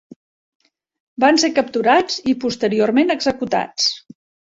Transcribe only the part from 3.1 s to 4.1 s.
executats.